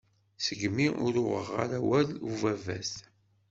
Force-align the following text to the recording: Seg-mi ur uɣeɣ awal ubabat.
Seg-mi 0.45 0.87
ur 1.05 1.13
uɣeɣ 1.23 1.49
awal 1.77 2.09
ubabat. 2.29 2.93